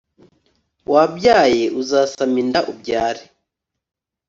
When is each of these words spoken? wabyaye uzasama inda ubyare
wabyaye 0.91 1.63
uzasama 1.81 2.35
inda 2.43 2.59
ubyare 2.71 3.23